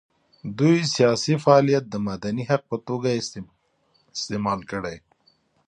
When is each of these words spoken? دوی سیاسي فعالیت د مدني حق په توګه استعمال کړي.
دوی 0.57 0.77
سیاسي 0.95 1.35
فعالیت 1.43 1.83
د 1.89 1.95
مدني 2.09 2.43
حق 2.51 2.63
په 2.71 2.77
توګه 2.87 3.09
استعمال 4.15 4.59
کړي. 4.71 4.97